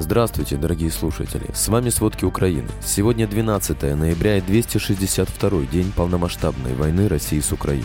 Здравствуйте, 0.00 0.56
дорогие 0.56 0.90
слушатели! 0.90 1.46
С 1.54 1.68
вами 1.68 1.88
«Сводки 1.88 2.24
Украины». 2.24 2.68
Сегодня 2.84 3.28
12 3.28 3.96
ноября 3.96 4.38
и 4.38 4.40
262 4.40 5.66
день 5.66 5.92
полномасштабной 5.92 6.74
войны 6.74 7.06
России 7.06 7.38
с 7.38 7.52
Украиной. 7.52 7.84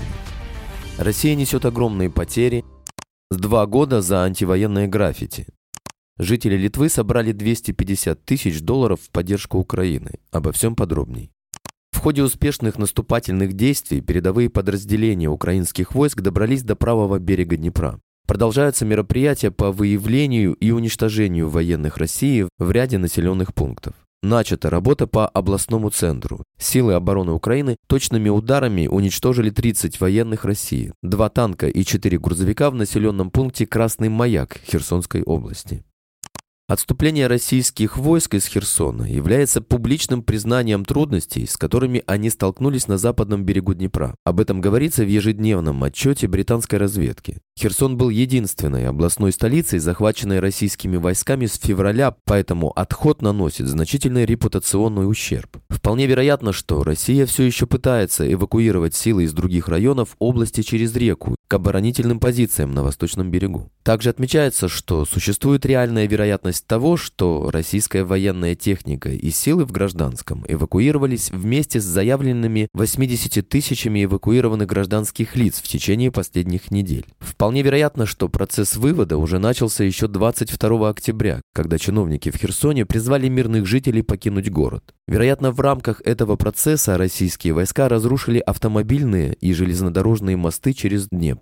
Россия 0.98 1.36
несет 1.36 1.66
огромные 1.66 2.10
потери 2.10 2.66
два 3.30 3.68
года 3.68 4.02
за 4.02 4.24
антивоенные 4.24 4.88
граффити. 4.88 5.46
Жители 6.18 6.58
Литвы 6.58 6.90
собрали 6.90 7.32
250 7.32 8.26
тысяч 8.26 8.60
долларов 8.62 9.00
в 9.02 9.12
поддержку 9.12 9.60
Украины. 9.60 10.14
Обо 10.32 10.52
всем 10.52 10.76
подробней. 10.76 11.32
В 11.92 12.00
ходе 12.00 12.24
успешных 12.24 12.80
наступательных 12.80 13.54
действий 13.54 14.02
передовые 14.02 14.50
подразделения 14.50 15.30
украинских 15.30 15.94
войск 15.94 16.22
добрались 16.22 16.64
до 16.64 16.76
правого 16.76 17.20
берега 17.20 17.56
Днепра. 17.56 18.02
Продолжаются 18.30 18.86
мероприятия 18.86 19.50
по 19.50 19.72
выявлению 19.72 20.54
и 20.54 20.70
уничтожению 20.70 21.50
военных 21.50 21.98
России 21.98 22.48
в 22.60 22.70
ряде 22.70 23.00
населенных 23.00 23.56
пунктов. 23.56 23.96
Начата 24.22 24.70
работа 24.70 25.08
по 25.08 25.28
областному 25.28 25.90
центру. 25.90 26.44
Силы 26.60 26.94
обороны 26.94 27.32
Украины 27.32 27.76
точными 27.88 28.30
ударами 28.30 28.86
уничтожили 28.86 29.50
30 29.50 30.00
военных 30.00 30.46
России, 30.46 30.94
два 31.02 31.30
танка 31.30 31.68
и 31.68 31.84
4 31.84 32.20
грузовика 32.20 32.70
в 32.70 32.76
населенном 32.76 33.32
пункте 33.32 33.66
Красный 33.66 34.10
Маяк 34.10 34.60
Херсонской 34.64 35.24
области. 35.24 35.84
Отступление 36.70 37.26
российских 37.26 37.98
войск 37.98 38.36
из 38.36 38.46
Херсона 38.46 39.02
является 39.02 39.60
публичным 39.60 40.22
признанием 40.22 40.86
трудностей, 40.86 41.48
с 41.48 41.58
которыми 41.58 42.04
они 42.06 42.30
столкнулись 42.30 42.88
на 42.88 43.00
западном 43.00 43.44
берегу 43.44 43.74
Днепра. 43.74 44.14
Об 44.24 44.40
этом 44.40 44.62
говорится 44.62 45.04
в 45.04 45.08
ежедневном 45.08 45.84
отчете 45.84 46.28
британской 46.28 46.78
разведки. 46.78 47.40
Херсон 47.60 47.98
был 47.98 48.10
единственной 48.10 48.88
областной 48.88 49.32
столицей, 49.32 49.80
захваченной 49.80 50.40
российскими 50.40 50.98
войсками 50.98 51.48
с 51.48 51.58
февраля, 51.58 52.16
поэтому 52.24 52.70
отход 52.70 53.24
наносит 53.24 53.66
значительный 53.66 54.28
репутационный 54.28 55.10
ущерб. 55.10 55.58
Вполне 55.72 56.06
вероятно, 56.06 56.54
что 56.54 56.84
Россия 56.84 57.26
все 57.26 57.46
еще 57.46 57.66
пытается 57.66 58.32
эвакуировать 58.32 58.94
силы 58.94 59.24
из 59.24 59.34
других 59.34 59.70
районов 59.70 60.16
области 60.20 60.62
через 60.62 60.96
реку 60.96 61.36
к 61.50 61.54
оборонительным 61.56 62.20
позициям 62.20 62.74
на 62.74 62.84
восточном 62.84 63.32
берегу. 63.32 63.72
Также 63.82 64.12
отмечается, 64.12 64.68
что 64.68 65.04
существует 65.04 65.66
реальная 65.66 66.08
вероятность 66.08 66.68
того, 66.68 66.96
что 66.96 67.50
российская 67.52 68.04
военная 68.04 68.54
техника 68.54 69.10
и 69.10 69.32
силы 69.32 69.66
в 69.66 69.72
гражданском 69.72 70.46
эвакуировались 70.48 71.32
вместе 71.32 71.82
с 71.82 71.86
заявленными 71.86 72.68
80 72.74 73.50
тысячами 73.50 74.04
эвакуированных 74.04 74.68
гражданских 74.68 75.36
лиц 75.36 75.60
в 75.60 75.68
течение 75.68 76.12
последних 76.12 76.70
недель. 76.70 77.08
Вполне 77.18 77.64
вероятно, 77.64 78.06
что 78.06 78.30
процесс 78.30 78.76
вывода 78.76 79.18
уже 79.18 79.40
начался 79.40 79.84
еще 79.84 80.08
22 80.08 80.88
октября, 80.88 81.42
когда 81.56 81.80
чиновники 81.80 82.30
в 82.30 82.36
Херсоне 82.36 82.86
призвали 82.86 83.28
мирных 83.28 83.66
жителей 83.66 84.04
покинуть 84.04 84.52
город. 84.52 84.94
Вероятно, 85.08 85.52
в 85.52 85.60
рамках 85.60 86.02
этого 86.02 86.36
процесса 86.36 86.96
российские 86.96 87.54
войска 87.54 87.90
разрушили 87.90 88.38
автомобильные 88.38 89.34
и 89.34 89.52
железнодорожные 89.54 90.38
мосты 90.38 90.74
через 90.74 91.08
Днепр. 91.08 91.39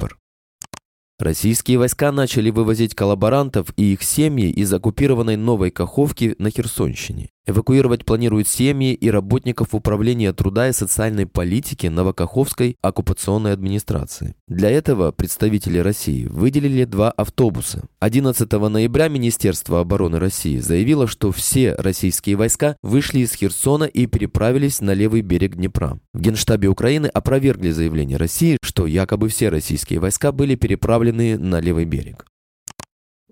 Российские 1.20 1.80
войска 1.80 2.12
начали 2.12 2.52
вывозить 2.52 2.94
коллаборантов 2.94 3.74
и 3.76 3.94
их 3.94 4.04
семьи 4.04 4.52
из 4.52 4.72
оккупированной 4.72 5.36
Новой 5.36 5.72
Каховки 5.72 6.36
на 6.38 6.52
Херсонщине. 6.52 7.32
Эвакуировать 7.50 8.04
планируют 8.04 8.50
семьи 8.50 8.94
и 8.94 9.10
работников 9.10 9.74
Управления 9.74 10.34
труда 10.34 10.68
и 10.68 10.74
социальной 10.74 11.26
политики 11.26 11.88
Новокаховской 11.88 12.76
оккупационной 12.82 13.54
администрации. 13.54 14.36
Для 14.50 14.70
этого 14.70 15.14
представители 15.14 15.78
России 15.78 16.26
выделили 16.26 16.84
два 16.84 17.10
автобуса. 17.10 17.88
11 18.00 18.52
ноября 18.52 19.08
Министерство 19.08 19.80
обороны 19.80 20.20
России 20.20 20.58
заявило, 20.58 21.08
что 21.08 21.32
все 21.32 21.74
российские 21.76 22.36
войска 22.36 22.76
вышли 22.84 23.20
из 23.20 23.34
Херсона 23.34 23.86
и 23.86 24.08
переправились 24.08 24.82
на 24.82 24.94
левый 24.94 25.22
берег 25.22 25.56
Днепра. 25.56 26.00
В 26.14 26.20
Генштабе 26.20 26.68
Украины 26.68 27.08
опровергли 27.08 27.70
заявление 27.70 28.18
России, 28.18 28.58
что 28.62 28.86
якобы 28.86 29.30
все 29.30 29.48
российские 29.48 30.00
войска 30.00 30.34
были 30.34 30.56
переправлены 30.56 31.38
на 31.38 31.62
левый 31.62 31.86
берег. 31.86 32.26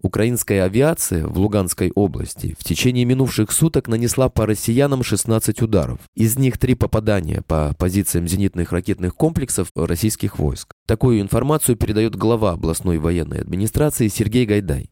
Украинская 0.01 0.63
авиация 0.63 1.25
в 1.25 1.37
Луганской 1.37 1.91
области 1.95 2.55
в 2.59 2.63
течение 2.63 3.05
минувших 3.05 3.51
суток 3.51 3.87
нанесла 3.87 4.29
по 4.29 4.45
россиянам 4.45 5.03
16 5.03 5.61
ударов. 5.61 5.99
Из 6.15 6.37
них 6.37 6.57
три 6.57 6.75
попадания 6.75 7.41
по 7.47 7.73
позициям 7.77 8.27
зенитных 8.27 8.71
ракетных 8.71 9.15
комплексов 9.15 9.69
российских 9.75 10.37
войск. 10.37 10.73
Такую 10.85 11.21
информацию 11.21 11.75
передает 11.75 12.15
глава 12.15 12.51
областной 12.51 12.97
военной 12.97 13.39
администрации 13.39 14.07
Сергей 14.07 14.45
Гайдай. 14.45 14.89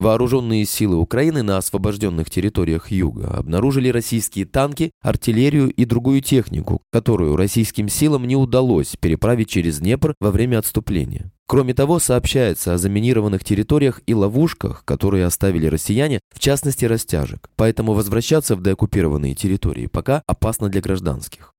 Вооруженные 0.00 0.64
силы 0.64 0.96
Украины 0.96 1.42
на 1.42 1.56
освобожденных 1.56 2.30
территориях 2.30 2.92
Юга 2.92 3.30
обнаружили 3.36 3.88
российские 3.88 4.46
танки, 4.46 4.92
артиллерию 5.02 5.70
и 5.70 5.84
другую 5.84 6.20
технику, 6.20 6.82
которую 6.92 7.34
российским 7.34 7.88
силам 7.88 8.24
не 8.24 8.36
удалось 8.36 8.94
переправить 9.00 9.50
через 9.50 9.80
Днепр 9.80 10.14
во 10.20 10.30
время 10.30 10.60
отступления. 10.60 11.32
Кроме 11.48 11.74
того, 11.74 11.98
сообщается 11.98 12.74
о 12.74 12.78
заминированных 12.78 13.42
территориях 13.42 14.00
и 14.06 14.14
ловушках, 14.14 14.84
которые 14.84 15.24
оставили 15.24 15.66
россияне, 15.66 16.20
в 16.32 16.38
частности 16.38 16.84
растяжек. 16.84 17.50
Поэтому 17.56 17.94
возвращаться 17.94 18.54
в 18.54 18.62
деоккупированные 18.62 19.34
территории 19.34 19.86
пока 19.86 20.22
опасно 20.26 20.68
для 20.68 20.80
гражданских. 20.80 21.54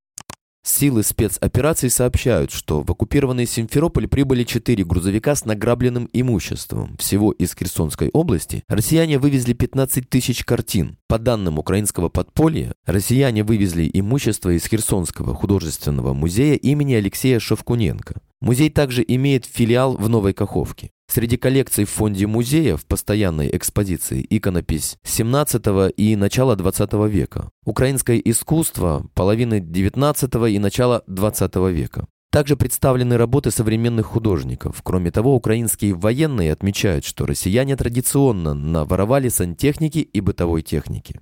Силы 0.62 1.03
спецопераций 1.03 1.90
сообщают, 1.90 2.52
что 2.52 2.84
в 2.84 2.92
оккупированный 2.92 3.46
Симферополь 3.46 4.08
прибыли 4.08 4.44
четыре 4.44 4.84
грузовика 4.84 5.34
с 5.34 5.46
награбленным 5.46 6.09
имуществом. 6.12 6.97
Всего 6.97 7.31
из 7.31 7.56
Херсонской 7.56 8.09
области 8.12 8.64
россияне 8.68 9.20
вывезли 9.20 9.53
15 9.53 10.09
тысяч 10.09 10.44
картин. 10.44 10.97
По 11.08 11.18
данным 11.18 11.59
украинского 11.59 12.09
подполья, 12.09 12.74
россияне 12.86 13.44
вывезли 13.44 13.90
имущество 13.92 14.50
из 14.50 14.66
Херсонского 14.66 15.34
художественного 15.34 16.14
музея 16.14 16.56
имени 16.56 16.94
Алексея 16.94 17.40
Шевкуненко. 17.40 18.22
Музей 18.41 18.70
также 18.70 19.03
имеет 19.08 19.46
филиал 19.46 19.96
в 19.96 20.08
Новой 20.08 20.34
Каховке. 20.34 20.91
Среди 21.12 21.38
коллекций 21.38 21.86
в 21.86 21.90
фонде 21.90 22.28
музея 22.28 22.78
в 22.78 22.86
постоянной 22.86 23.50
экспозиции 23.52 24.24
иконопись 24.30 24.97
17 25.03 25.92
и 25.97 26.16
начала 26.16 26.56
20 26.56 26.94
века, 27.09 27.50
украинское 27.66 28.18
искусство 28.18 29.08
половины 29.16 29.59
19 29.59 30.36
и 30.52 30.59
начала 30.59 31.02
20 31.08 31.56
века. 31.74 32.06
Также 32.31 32.56
представлены 32.56 33.18
работы 33.18 33.50
современных 33.50 34.06
художников. 34.06 34.81
Кроме 34.84 35.09
того, 35.09 35.34
украинские 35.34 35.96
военные 35.96 36.53
отмечают, 36.53 37.03
что 37.03 37.26
россияне 37.26 37.76
традиционно 37.76 38.53
наворовали 38.53 39.30
сантехники 39.30 39.97
и 39.97 40.22
бытовой 40.22 40.62
техники. 40.62 41.20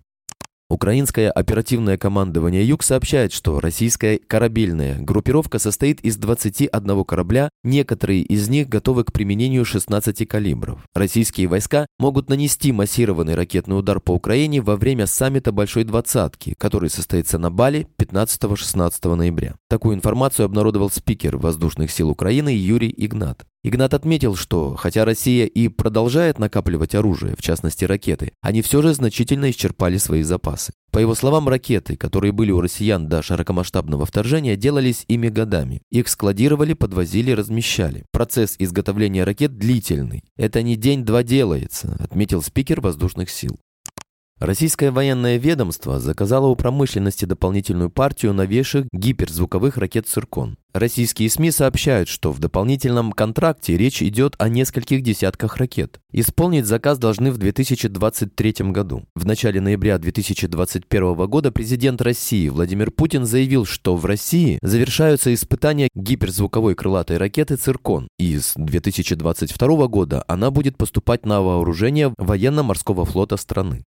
Украинское 0.69 1.31
оперативное 1.31 1.97
командование 1.97 2.67
«Юг» 2.67 2.83
сообщает, 2.83 3.31
что 3.31 3.61
российская 3.61 4.17
корабельная 4.17 4.99
группировка 4.99 5.59
состоит 5.59 6.01
из 6.01 6.17
21 6.17 7.05
корабля, 7.05 7.49
некоторые 7.63 8.21
из 8.21 8.49
них 8.49 8.67
готовы 8.67 9.05
к 9.05 9.13
применению 9.13 9.63
16 9.63 10.27
калибров. 10.27 10.81
Российские 10.93 11.47
войска 11.47 11.87
могут 11.99 12.29
нанести 12.29 12.73
массированный 12.73 13.35
ракетный 13.35 13.79
удар 13.79 14.01
по 14.01 14.11
Украине 14.11 14.59
во 14.59 14.75
время 14.75 15.07
саммита 15.07 15.53
Большой 15.53 15.85
Двадцатки, 15.85 16.53
который 16.57 16.89
состоится 16.89 17.39
на 17.39 17.49
Бали 17.49 17.87
15-16 17.97 19.15
ноября. 19.15 19.55
Такую 19.69 19.95
информацию 19.95 20.45
обнародовал 20.45 20.89
спикер 20.89 21.37
Воздушных 21.37 21.91
сил 21.91 22.09
Украины 22.09 22.49
Юрий 22.49 22.93
Игнат. 22.97 23.45
Игнат 23.67 23.93
отметил, 23.93 24.37
что 24.37 24.75
хотя 24.77 25.03
Россия 25.03 25.45
и 25.45 25.67
продолжает 25.67 26.39
накапливать 26.39 26.95
оружие, 26.95 27.35
в 27.37 27.41
частности 27.41 27.83
ракеты, 27.83 28.31
они 28.39 28.61
все 28.61 28.81
же 28.81 28.93
значительно 28.93 29.49
исчерпали 29.49 29.97
свои 29.97 30.23
запасы. 30.23 30.71
По 30.89 30.99
его 30.99 31.13
словам, 31.15 31.49
ракеты, 31.49 31.97
которые 31.97 32.31
были 32.31 32.51
у 32.51 32.61
россиян 32.61 33.09
до 33.09 33.21
широкомасштабного 33.21 34.05
вторжения, 34.05 34.55
делались 34.55 35.03
ими 35.09 35.27
годами. 35.27 35.81
Их 35.91 36.07
складировали, 36.07 36.75
подвозили, 36.75 37.31
размещали. 37.31 38.05
Процесс 38.13 38.55
изготовления 38.57 39.25
ракет 39.25 39.57
длительный. 39.57 40.23
Это 40.37 40.61
не 40.61 40.77
день-два 40.77 41.23
делается, 41.23 41.97
отметил 41.99 42.41
спикер 42.41 42.79
воздушных 42.79 43.29
сил. 43.29 43.59
Российское 44.39 44.91
военное 44.91 45.37
ведомство 45.37 45.99
заказало 45.99 46.45
у 46.45 46.55
промышленности 46.55 47.25
дополнительную 47.25 47.89
партию 47.89 48.33
новейших 48.35 48.85
гиперзвуковых 48.93 49.77
ракет 49.77 50.07
«Циркон». 50.07 50.57
Российские 50.73 51.27
СМИ 51.27 51.49
сообщают, 51.49 52.07
что 52.07 52.31
в 52.31 52.37
дополнительном 52.37 53.13
контракте 53.13 53.75
речь 53.75 54.03
идет 54.03 54.35
о 54.37 54.47
нескольких 54.47 55.01
десятках 55.01 55.57
ракет. 55.57 55.99
Исполнить 56.11 56.67
заказ 56.67 56.99
должны 56.99 57.31
в 57.31 57.39
2023 57.39 58.53
году. 58.69 59.05
В 59.15 59.25
начале 59.25 59.59
ноября 59.59 59.97
2021 59.97 61.15
года 61.25 61.51
президент 61.51 61.99
России 62.03 62.49
Владимир 62.49 62.91
Путин 62.91 63.25
заявил, 63.25 63.65
что 63.65 63.95
в 63.95 64.05
России 64.05 64.59
завершаются 64.61 65.33
испытания 65.33 65.89
гиперзвуковой 65.95 66.75
крылатой 66.75 67.17
ракеты 67.17 67.55
«Циркон», 67.55 68.07
и 68.19 68.37
с 68.37 68.53
2022 68.55 69.87
года 69.87 70.23
она 70.27 70.51
будет 70.51 70.77
поступать 70.77 71.25
на 71.25 71.41
вооружение 71.41 72.13
военно-морского 72.19 73.03
флота 73.03 73.37
страны. 73.37 73.83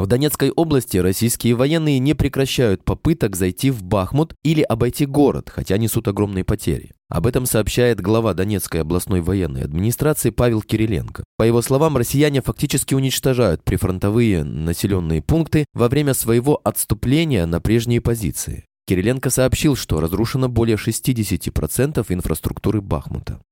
В 0.00 0.06
Донецкой 0.06 0.50
области 0.50 0.96
российские 0.96 1.54
военные 1.54 1.98
не 1.98 2.14
прекращают 2.14 2.82
попыток 2.86 3.36
зайти 3.36 3.70
в 3.70 3.82
Бахмут 3.82 4.34
или 4.42 4.62
обойти 4.62 5.04
город, 5.04 5.50
хотя 5.54 5.76
несут 5.76 6.08
огромные 6.08 6.42
потери. 6.42 6.92
Об 7.10 7.26
этом 7.26 7.44
сообщает 7.44 8.00
глава 8.00 8.32
Донецкой 8.32 8.80
областной 8.80 9.20
военной 9.20 9.62
администрации 9.62 10.30
Павел 10.30 10.62
Кириленко. 10.62 11.22
По 11.36 11.42
его 11.42 11.60
словам, 11.60 11.98
россияне 11.98 12.40
фактически 12.40 12.94
уничтожают 12.94 13.62
прифронтовые 13.62 14.42
населенные 14.42 15.20
пункты 15.20 15.66
во 15.74 15.90
время 15.90 16.14
своего 16.14 16.58
отступления 16.64 17.44
на 17.44 17.60
прежние 17.60 18.00
позиции. 18.00 18.64
Кириленко 18.86 19.28
сообщил, 19.28 19.76
что 19.76 20.00
разрушено 20.00 20.48
более 20.48 20.78
60% 20.78 22.06
инфраструктуры 22.08 22.80
Бахмута. 22.80 23.42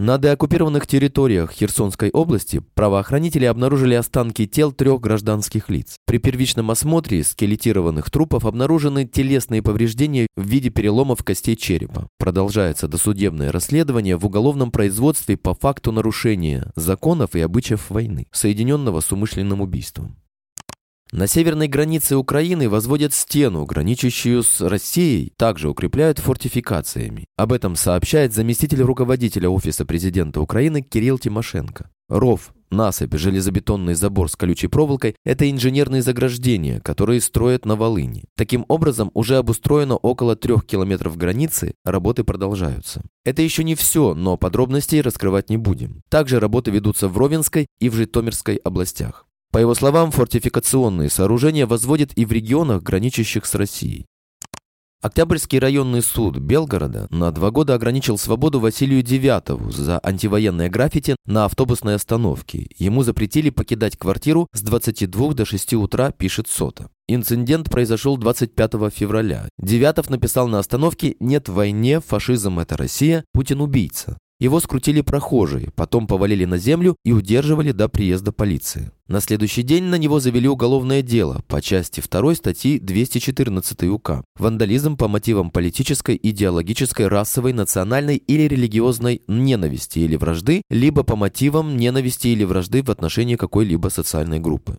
На 0.00 0.16
деоккупированных 0.16 0.86
территориях 0.86 1.50
Херсонской 1.50 2.10
области 2.10 2.62
правоохранители 2.74 3.46
обнаружили 3.46 3.94
останки 3.94 4.46
тел 4.46 4.70
трех 4.70 5.00
гражданских 5.00 5.68
лиц. 5.70 5.96
При 6.06 6.18
первичном 6.18 6.70
осмотре 6.70 7.24
скелетированных 7.24 8.08
трупов 8.08 8.44
обнаружены 8.44 9.06
телесные 9.06 9.60
повреждения 9.60 10.28
в 10.36 10.46
виде 10.46 10.70
переломов 10.70 11.24
костей 11.24 11.56
черепа. 11.56 12.06
Продолжается 12.16 12.86
досудебное 12.86 13.50
расследование 13.50 14.16
в 14.16 14.24
уголовном 14.24 14.70
производстве 14.70 15.36
по 15.36 15.52
факту 15.52 15.90
нарушения 15.90 16.70
законов 16.76 17.34
и 17.34 17.40
обычаев 17.40 17.90
войны, 17.90 18.28
соединенного 18.30 19.00
с 19.00 19.10
умышленным 19.10 19.62
убийством. 19.62 20.16
На 21.10 21.26
северной 21.26 21.68
границе 21.68 22.16
Украины 22.16 22.68
возводят 22.68 23.14
стену, 23.14 23.64
граничащую 23.64 24.42
с 24.42 24.60
Россией, 24.60 25.32
также 25.38 25.70
укрепляют 25.70 26.18
фортификациями. 26.18 27.24
Об 27.36 27.54
этом 27.54 27.76
сообщает 27.76 28.34
заместитель 28.34 28.82
руководителя 28.82 29.48
Офиса 29.48 29.86
президента 29.86 30.42
Украины 30.42 30.82
Кирилл 30.82 31.18
Тимошенко. 31.18 31.88
Ров, 32.10 32.52
насыпь, 32.70 33.14
железобетонный 33.16 33.94
забор 33.94 34.30
с 34.30 34.36
колючей 34.36 34.68
проволокой– 34.68 35.14
это 35.24 35.50
инженерные 35.50 36.02
заграждения, 36.02 36.80
которые 36.80 37.22
строят 37.22 37.64
на 37.64 37.76
Волыни. 37.76 38.24
Таким 38.36 38.66
образом, 38.68 39.10
уже 39.14 39.36
обустроено 39.36 39.96
около 39.96 40.36
трех 40.36 40.66
километров 40.66 41.16
границы, 41.16 41.72
работы 41.86 42.22
продолжаются. 42.22 43.02
Это 43.24 43.40
еще 43.40 43.64
не 43.64 43.74
все, 43.74 44.14
но 44.14 44.36
подробностей 44.36 45.00
раскрывать 45.00 45.48
не 45.48 45.56
будем. 45.56 46.02
Также 46.10 46.38
работы 46.38 46.70
ведутся 46.70 47.08
в 47.08 47.16
Ровенской 47.16 47.66
и 47.80 47.88
в 47.88 47.94
Житомирской 47.94 48.56
областях. 48.56 49.24
По 49.50 49.58
его 49.58 49.74
словам, 49.74 50.10
фортификационные 50.10 51.08
сооружения 51.08 51.66
возводят 51.66 52.12
и 52.16 52.24
в 52.24 52.32
регионах, 52.32 52.82
граничащих 52.82 53.46
с 53.46 53.54
Россией. 53.54 54.06
Октябрьский 55.00 55.60
районный 55.60 56.02
суд 56.02 56.38
Белгорода 56.38 57.06
на 57.10 57.30
два 57.30 57.52
года 57.52 57.74
ограничил 57.74 58.18
свободу 58.18 58.58
Василию 58.58 59.04
Девятову 59.04 59.70
за 59.70 60.00
антивоенное 60.02 60.68
граффити 60.68 61.14
на 61.24 61.44
автобусной 61.44 61.94
остановке. 61.94 62.66
Ему 62.78 63.04
запретили 63.04 63.50
покидать 63.50 63.96
квартиру 63.96 64.48
с 64.52 64.60
22 64.60 65.34
до 65.34 65.44
6 65.44 65.74
утра, 65.74 66.10
пишет 66.10 66.48
Сота. 66.48 66.90
Инцидент 67.06 67.70
произошел 67.70 68.16
25 68.16 68.92
февраля. 68.92 69.48
Девятов 69.56 70.10
написал 70.10 70.48
на 70.48 70.58
остановке 70.58 71.14
«Нет 71.20 71.48
войне, 71.48 72.00
фашизм– 72.00 72.58
это 72.60 72.76
Россия, 72.76 73.24
Путин– 73.32 73.60
убийца». 73.62 74.18
Его 74.40 74.60
скрутили 74.60 75.00
прохожие, 75.00 75.72
потом 75.74 76.06
повалили 76.06 76.44
на 76.44 76.58
землю 76.58 76.94
и 77.04 77.12
удерживали 77.12 77.72
до 77.72 77.88
приезда 77.88 78.30
полиции. 78.30 78.92
На 79.08 79.20
следующий 79.20 79.62
день 79.62 79.84
на 79.84 79.96
него 79.96 80.20
завели 80.20 80.48
уголовное 80.48 81.02
дело 81.02 81.42
по 81.48 81.60
части 81.60 82.00
2 82.08 82.34
статьи 82.36 82.78
214 82.78 83.82
УК 83.84 84.22
«Вандализм 84.38 84.96
по 84.96 85.08
мотивам 85.08 85.50
политической, 85.50 86.18
идеологической, 86.22 87.08
расовой, 87.08 87.52
национальной 87.52 88.16
или 88.16 88.42
религиозной 88.42 89.22
ненависти 89.26 89.98
или 89.98 90.14
вражды, 90.14 90.62
либо 90.70 91.02
по 91.02 91.16
мотивам 91.16 91.76
ненависти 91.76 92.28
или 92.28 92.44
вражды 92.44 92.84
в 92.84 92.90
отношении 92.90 93.34
какой-либо 93.34 93.88
социальной 93.88 94.38
группы». 94.38 94.78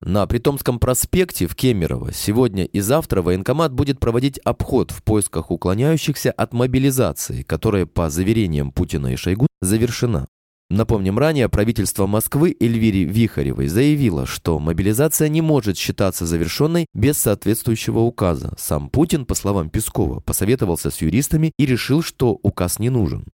На 0.00 0.26
Притомском 0.26 0.78
проспекте 0.78 1.46
в 1.46 1.54
Кемерово 1.54 2.12
сегодня 2.12 2.64
и 2.64 2.80
завтра 2.80 3.22
военкомат 3.22 3.72
будет 3.72 4.00
проводить 4.00 4.38
обход 4.44 4.90
в 4.90 5.02
поисках 5.02 5.50
уклоняющихся 5.50 6.30
от 6.30 6.52
мобилизации, 6.52 7.42
которая, 7.42 7.86
по 7.86 8.10
заверениям 8.10 8.70
Путина 8.70 9.12
и 9.12 9.16
Шойгу, 9.16 9.46
завершена. 9.62 10.26
Напомним, 10.70 11.18
ранее 11.18 11.48
правительство 11.48 12.06
Москвы 12.06 12.56
Эльвире 12.58 13.04
Вихаревой 13.04 13.68
заявило, 13.68 14.26
что 14.26 14.58
мобилизация 14.58 15.28
не 15.28 15.42
может 15.42 15.76
считаться 15.76 16.26
завершенной 16.26 16.86
без 16.94 17.18
соответствующего 17.18 18.00
указа. 18.00 18.54
Сам 18.58 18.88
Путин, 18.88 19.26
по 19.26 19.34
словам 19.34 19.68
Пескова, 19.68 20.20
посоветовался 20.20 20.90
с 20.90 21.00
юристами 21.02 21.52
и 21.58 21.66
решил, 21.66 22.02
что 22.02 22.38
указ 22.42 22.78
не 22.78 22.88
нужен. 22.90 23.26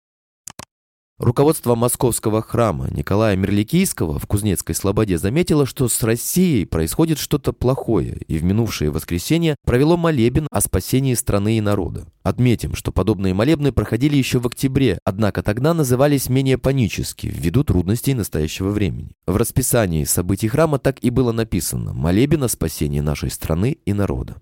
Руководство 1.21 1.75
московского 1.75 2.41
храма 2.41 2.89
Николая 2.89 3.35
Мерликийского 3.35 4.17
в 4.17 4.25
Кузнецкой 4.25 4.73
Слободе 4.73 5.19
заметило, 5.19 5.67
что 5.67 5.87
с 5.87 6.01
Россией 6.01 6.65
происходит 6.65 7.19
что-то 7.19 7.53
плохое, 7.53 8.17
и 8.27 8.39
в 8.39 8.43
минувшее 8.43 8.89
воскресенье 8.89 9.55
провело 9.63 9.97
молебен 9.97 10.47
о 10.49 10.61
спасении 10.61 11.13
страны 11.13 11.59
и 11.59 11.61
народа. 11.61 12.07
Отметим, 12.23 12.73
что 12.73 12.91
подобные 12.91 13.35
молебны 13.35 13.71
проходили 13.71 14.15
еще 14.15 14.39
в 14.39 14.47
октябре, 14.47 14.97
однако 15.03 15.43
тогда 15.43 15.75
назывались 15.75 16.27
менее 16.27 16.57
панически, 16.57 17.27
ввиду 17.27 17.63
трудностей 17.63 18.15
настоящего 18.15 18.71
времени. 18.71 19.11
В 19.27 19.37
расписании 19.37 20.05
событий 20.05 20.47
храма 20.47 20.79
так 20.79 20.97
и 21.03 21.11
было 21.11 21.31
написано 21.31 21.93
«Молебен 21.93 22.45
о 22.45 22.49
спасении 22.49 22.99
нашей 22.99 23.29
страны 23.29 23.77
и 23.85 23.93
народа». 23.93 24.41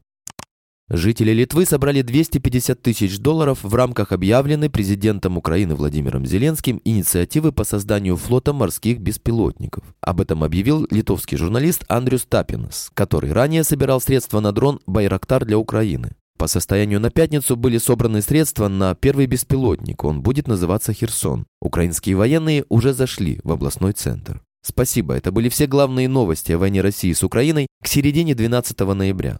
Жители 0.91 1.31
Литвы 1.31 1.65
собрали 1.65 2.01
250 2.01 2.81
тысяч 2.81 3.19
долларов 3.19 3.59
в 3.61 3.75
рамках 3.75 4.11
объявленной 4.11 4.71
президентом 4.71 5.37
Украины 5.37 5.75
Владимиром 5.75 6.25
Зеленским 6.25 6.81
инициативы 6.83 7.51
по 7.51 7.63
созданию 7.63 8.17
флота 8.17 8.53
морских 8.53 8.99
беспилотников. 8.99 9.83
Об 10.01 10.19
этом 10.19 10.43
объявил 10.43 10.87
литовский 10.89 11.37
журналист 11.37 11.85
Андрюс 11.89 12.25
Тапинес, 12.25 12.89
который 12.95 13.31
ранее 13.31 13.63
собирал 13.63 14.01
средства 14.01 14.39
на 14.39 14.51
дрон 14.51 14.79
«Байрактар» 14.87 15.45
для 15.45 15.59
Украины. 15.59 16.13
По 16.39 16.47
состоянию 16.47 16.99
на 16.99 17.11
пятницу 17.11 17.55
были 17.55 17.77
собраны 17.77 18.23
средства 18.23 18.67
на 18.67 18.95
первый 18.95 19.27
беспилотник, 19.27 20.03
он 20.03 20.23
будет 20.23 20.47
называться 20.47 20.91
«Херсон». 20.93 21.45
Украинские 21.61 22.15
военные 22.15 22.65
уже 22.67 22.93
зашли 22.93 23.41
в 23.43 23.51
областной 23.51 23.91
центр. 23.91 24.41
Спасибо, 24.63 25.13
это 25.13 25.31
были 25.31 25.49
все 25.49 25.67
главные 25.67 26.07
новости 26.07 26.51
о 26.51 26.57
войне 26.57 26.81
России 26.81 27.13
с 27.13 27.23
Украиной 27.23 27.67
к 27.83 27.87
середине 27.87 28.33
12 28.33 28.79
ноября. 28.79 29.39